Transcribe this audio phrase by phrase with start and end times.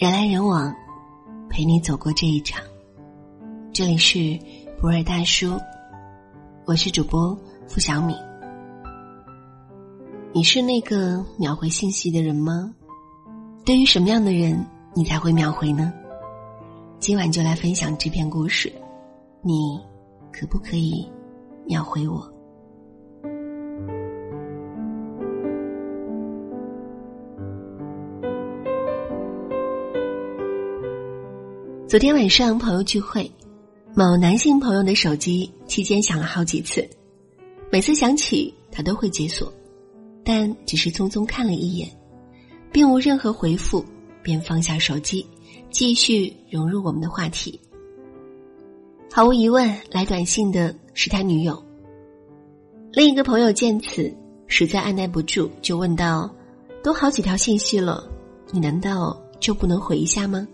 [0.00, 0.74] 人来人往，
[1.50, 2.64] 陪你走过这一场。
[3.70, 4.18] 这里是
[4.80, 5.60] 博尔大叔，
[6.64, 7.38] 我是主播
[7.68, 8.14] 付小米。
[10.32, 12.74] 你是那个秒回信息的人吗？
[13.62, 15.92] 对于什么样的人，你才会秒回呢？
[16.98, 18.72] 今晚就来分享这篇故事，
[19.42, 19.78] 你
[20.32, 21.06] 可不可以
[21.66, 22.26] 秒回我？
[31.90, 33.28] 昨天晚上朋友聚会，
[33.96, 36.88] 某男性朋友的手机期间响了好几次，
[37.68, 39.52] 每次响起他都会解锁，
[40.24, 41.90] 但只是匆匆看了一眼，
[42.70, 43.84] 并无任何回复，
[44.22, 45.26] 便放下手机，
[45.68, 47.60] 继续融入我们的话题。
[49.10, 51.60] 毫无疑问，来短信的是他女友。
[52.92, 56.32] 另一个朋友见此，实在按耐不住，就问道
[56.84, 58.08] ：“都好几条信息了，
[58.52, 60.46] 你难道就不能回一下吗？”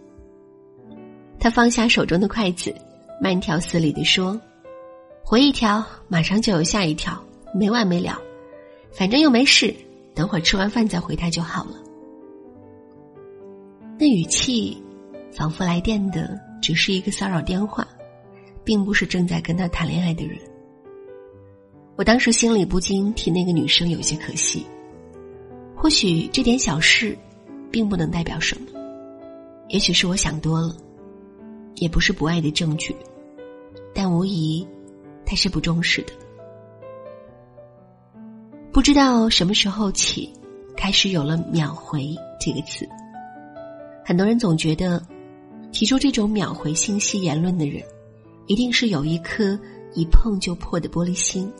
[1.46, 2.74] 他放下手中的筷子，
[3.22, 4.36] 慢条斯理地说
[5.22, 8.20] ：“回一条，马上就有下一条，没完没了。
[8.90, 9.72] 反正又没事，
[10.12, 11.76] 等会儿吃完饭再回他就好了。”
[13.96, 14.82] 那语气，
[15.30, 17.86] 仿佛来电的只是一个骚扰电话，
[18.64, 20.36] 并不是正在跟他谈恋爱的人。
[21.94, 24.66] 我当时心里不禁替那个女生有些可惜。
[25.76, 27.16] 或许这点小事，
[27.70, 28.66] 并不能代表什么，
[29.68, 30.76] 也许是我想多了。
[31.76, 32.94] 也不是不爱的证据，
[33.94, 34.66] 但无疑，
[35.24, 36.12] 他是不重视的。
[38.72, 40.32] 不知道什么时候起，
[40.76, 42.86] 开始有了“秒回”这个词。
[44.04, 45.02] 很多人总觉得，
[45.72, 47.82] 提出这种秒回信息言论的人，
[48.46, 49.58] 一定是有一颗
[49.94, 51.50] 一碰就破的玻璃心，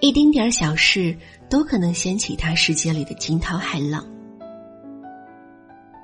[0.00, 1.16] 一丁点儿小事
[1.48, 4.04] 都可能掀起他世界里的惊涛骇浪。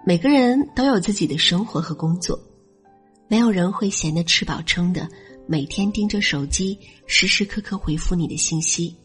[0.07, 2.39] 每个人都有自己的生活和工作。
[3.31, 5.09] 没有人会闲得吃饱撑的，
[5.47, 6.77] 每天盯着手机，
[7.07, 8.97] 时时刻刻回复你的信息。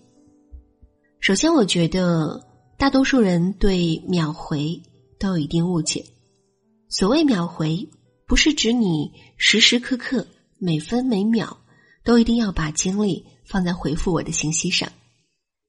[1.19, 2.43] 首先，我觉得
[2.75, 4.81] 大多数人对秒回
[5.19, 6.03] 都有一定误解。
[6.89, 7.87] 所谓秒回，
[8.25, 10.25] 不是指你时时刻刻、
[10.57, 11.55] 每分每秒
[12.03, 14.91] 都一定要把精力放在回复我的信息上，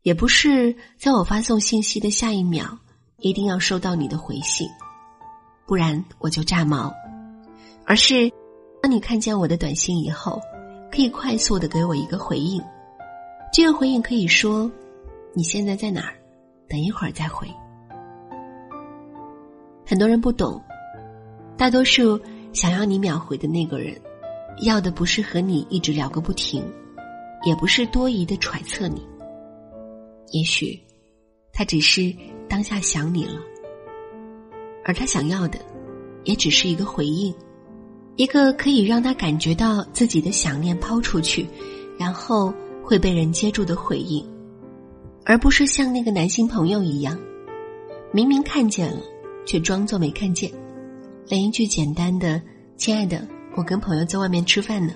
[0.00, 2.78] 也不是在我发送信息的下一秒
[3.18, 4.66] 一定要收到你的回信，
[5.66, 6.90] 不然我就炸毛，
[7.84, 8.32] 而是。
[8.86, 10.40] 当你看见我的短信以后，
[10.92, 12.62] 可以快速的给我一个回应。
[13.52, 14.70] 这个回应可以说
[15.34, 16.14] ：“你现在在哪儿？
[16.68, 17.48] 等一会儿再回。”
[19.84, 20.62] 很多人不懂，
[21.58, 22.16] 大多数
[22.52, 24.00] 想要你秒回的那个人，
[24.62, 26.64] 要的不是和你一直聊个不停，
[27.44, 29.04] 也不是多疑的揣测你。
[30.30, 30.80] 也许，
[31.52, 32.14] 他只是
[32.48, 33.40] 当下想你了，
[34.84, 35.58] 而他想要的，
[36.22, 37.34] 也只是一个回应。
[38.16, 41.46] 一个可以让他感觉到自己的想念抛出去，
[41.98, 44.26] 然后会被人接住的回应，
[45.24, 47.18] 而不是像那个男性朋友一样，
[48.12, 49.00] 明明看见了，
[49.44, 50.50] 却装作没看见，
[51.28, 52.40] 连一句简单的
[52.78, 54.94] “亲爱的，我跟朋友在外面吃饭呢，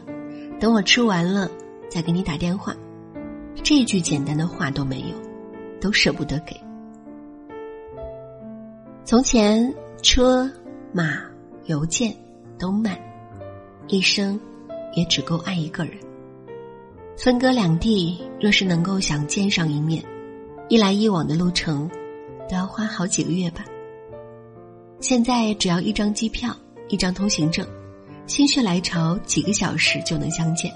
[0.59, 1.51] 等我吃完了
[1.91, 2.75] 再给你打电话”，
[3.63, 5.17] 这句简单的话都没有，
[5.79, 6.59] 都舍不得给。
[9.05, 10.51] 从前，车
[10.91, 11.21] 马
[11.67, 12.15] 邮件
[12.59, 12.99] 都慢。
[13.91, 14.39] 一生，
[14.95, 15.95] 也只够爱一个人。
[17.17, 20.03] 分隔两地，若是能够想见上一面，
[20.69, 21.91] 一来一往的路程，
[22.49, 23.65] 都要花好几个月吧。
[25.01, 26.57] 现在只要一张机票，
[26.89, 27.67] 一张通行证，
[28.27, 30.73] 心血来潮，几个小时就能相见。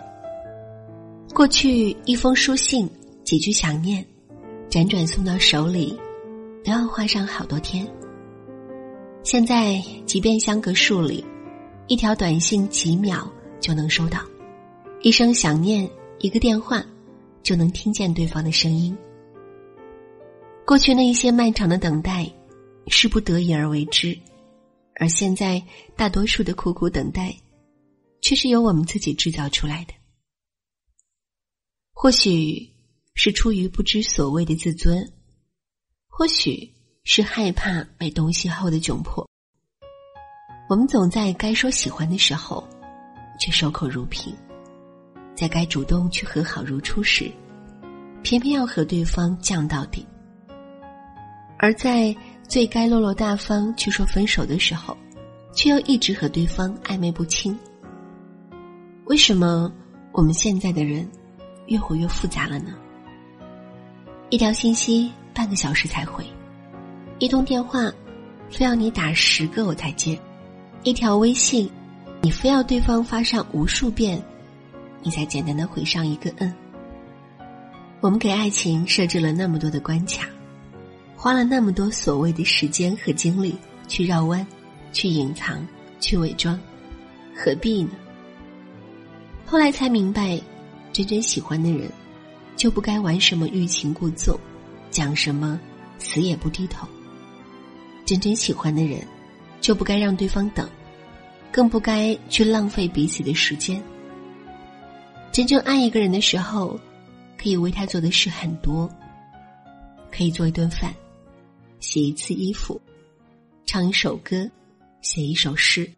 [1.32, 2.91] 过去一封书信，
[3.22, 4.04] 几句想念，
[4.69, 5.98] 辗转送到手里，
[6.64, 7.86] 都要花上好多天。
[9.22, 11.25] 现在，即便相隔数里。
[11.86, 13.30] 一条短信几秒
[13.60, 14.18] 就能收到，
[15.02, 16.82] 一声想念，一个电话，
[17.42, 18.96] 就能听见对方的声音。
[20.66, 22.32] 过去那一些漫长的等待，
[22.86, 24.19] 是不得已而为之，
[24.94, 25.62] 而现在
[25.94, 27.36] 大多数的苦苦等待，
[28.22, 29.92] 却是由我们自己制造出来的。
[31.92, 32.66] 或许
[33.14, 35.12] 是出于不知所谓的自尊，
[36.08, 36.72] 或许
[37.04, 39.28] 是害怕买东西后的窘迫。
[40.66, 42.66] 我们总在该说喜欢的时候，
[43.38, 44.32] 却守口如瓶；
[45.34, 47.31] 在该主动去和好如初时，
[48.22, 50.06] 偏偏要和对方犟到底；
[51.58, 52.16] 而在
[52.49, 54.96] 最该落落大方去说分手的时候，
[55.55, 57.56] 却又一直和对方暧昧不清。
[59.05, 59.70] 为什么
[60.12, 61.06] 我们现在的人
[61.66, 62.75] 越活越复杂了呢？
[64.31, 66.25] 一条信息半个小时才回，
[67.19, 67.93] 一通电话
[68.50, 70.19] 非要你打十个我才接。
[70.84, 71.66] 一条微信，
[72.20, 74.22] 你非要对方发上无数遍，
[75.02, 76.54] 你才简单的回上一个“嗯”。
[78.02, 80.28] 我们给爱情设置了那么多的关卡，
[81.16, 83.56] 花了那么多所谓的时间和精力
[83.88, 84.46] 去绕弯、
[84.92, 85.66] 去隐藏、
[86.00, 86.60] 去伪装，
[87.34, 87.92] 何必呢？
[89.46, 90.38] 后来才明白，
[90.92, 91.90] 真正喜欢的人，
[92.56, 94.38] 就不该玩什么欲擒故纵，
[94.90, 95.58] 讲什么
[95.98, 96.87] 死也不低头。
[98.04, 99.00] 真正喜欢的人，
[99.64, 100.69] 就不该让对方等，
[101.50, 103.82] 更不该去浪费彼此的时间。
[105.32, 106.78] 真正爱一个人的时候。
[107.37, 108.90] 可以为他做的事很多，
[110.11, 110.94] 可以做一顿饭，
[111.78, 112.81] 洗一次衣服，
[113.66, 114.50] 唱一首歌，
[115.02, 115.93] 写一首诗。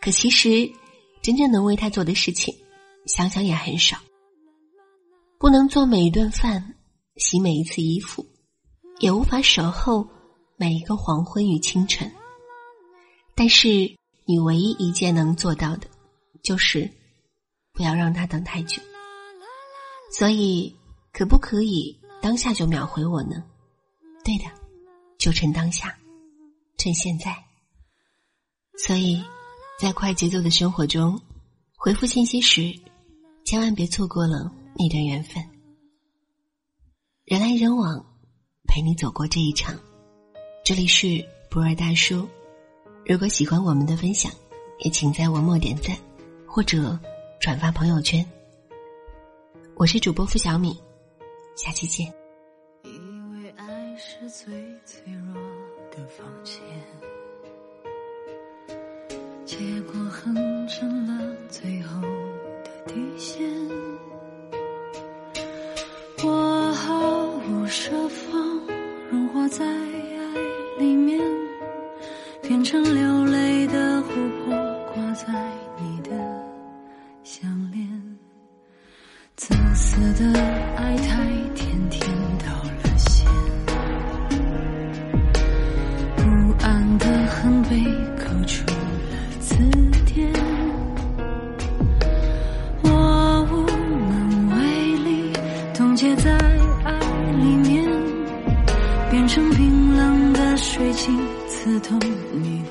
[0.00, 0.68] 可其实，
[1.22, 2.52] 真正能为他做的事情，
[3.06, 3.96] 想想也很少。
[5.38, 6.74] 不能做每一顿饭，
[7.18, 8.26] 洗每一次衣服，
[8.98, 10.08] 也无法守候
[10.62, 12.08] 每一个黄昏与清晨。
[13.34, 13.68] 但是，
[14.26, 15.88] 你唯一一件能做到的，
[16.40, 16.88] 就是
[17.72, 18.80] 不要让他等太久。
[20.12, 20.72] 所以，
[21.12, 23.42] 可不可以当下就秒回我呢？
[24.24, 24.44] 对的，
[25.18, 25.98] 就趁当下，
[26.78, 27.36] 趁现在。
[28.86, 29.20] 所以，
[29.80, 31.20] 在快节奏的生活中，
[31.74, 32.72] 回复信息时，
[33.44, 35.42] 千万别错过了那段缘分。
[37.24, 38.06] 人来人往，
[38.68, 39.76] 陪你走过这一场。
[40.64, 42.28] 这里是不二大叔。
[43.04, 44.30] 如果喜欢我们的分享，
[44.78, 45.96] 也请在文末点赞，
[46.46, 46.96] 或者
[47.40, 48.24] 转发朋友圈。
[49.74, 50.80] 我是主播付小米，
[51.56, 52.06] 下期见。
[52.84, 52.88] 以
[53.32, 54.54] 为爱是最
[54.84, 55.02] 脆
[55.34, 55.34] 弱
[55.90, 56.62] 的防线，
[59.44, 62.00] 结果哼成了最后
[62.62, 63.42] 的底线。
[66.22, 68.40] 我毫无设防，
[69.10, 69.66] 融化在
[70.82, 71.20] 里面，
[72.42, 74.06] 变成流泪的琥
[74.44, 74.50] 珀，
[74.92, 75.32] 挂在
[75.78, 76.10] 你的
[77.22, 77.88] 项链。
[79.36, 80.40] 自私的
[80.76, 81.24] 爱太
[81.54, 82.04] 甜，甜
[82.40, 83.24] 到了咸。
[86.16, 86.22] 不
[86.64, 87.84] 安的恨被
[88.18, 88.74] 扣出了
[89.38, 89.54] 字
[90.12, 90.28] 典。
[92.82, 93.54] 我无
[94.10, 95.32] 能为力，
[95.74, 96.36] 冻结在
[96.84, 96.98] 爱
[97.38, 97.88] 里面，
[99.10, 99.71] 变成冰
[100.74, 102.00] 水晶，刺痛
[102.32, 102.64] 你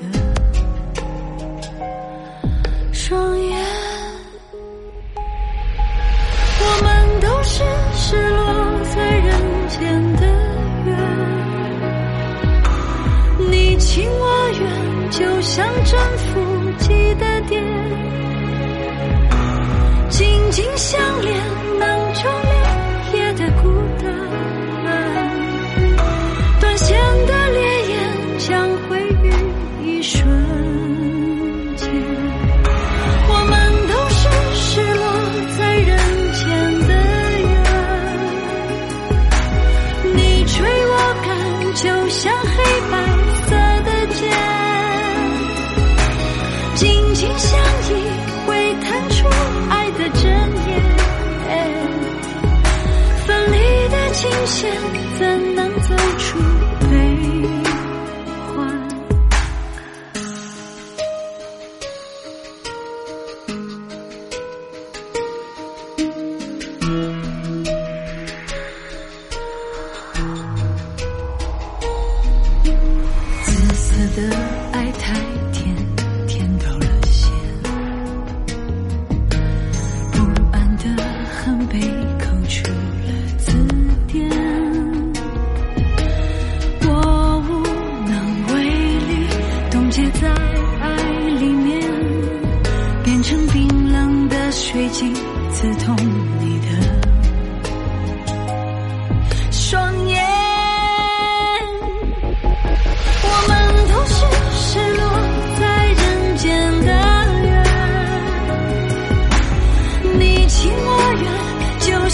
[2.92, 3.64] 双眼。
[6.58, 7.62] 我们都是
[7.94, 8.42] 失落
[8.92, 9.30] 在人
[9.68, 10.26] 间的
[10.84, 10.90] 缘，
[13.48, 14.62] 你情我愿，
[15.12, 16.40] 就像征服
[16.78, 17.62] 记的点，
[20.10, 21.40] 紧紧相连，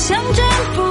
[0.08, 0.87] 想征服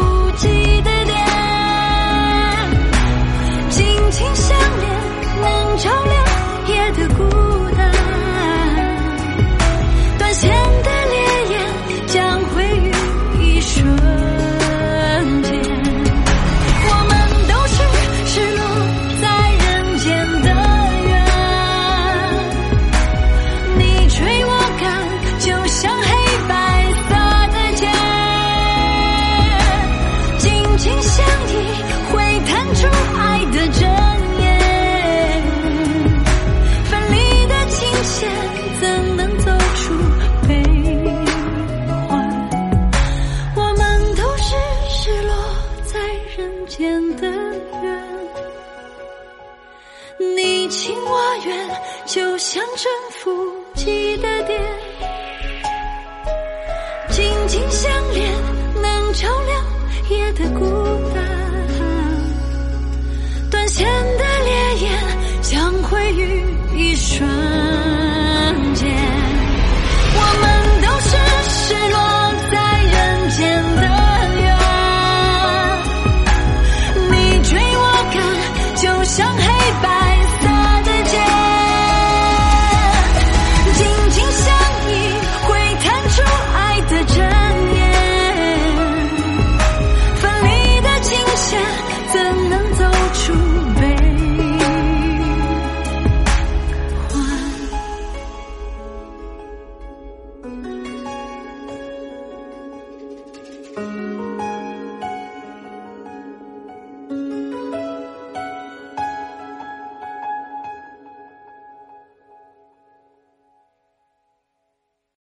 [52.08, 53.47] 就像征服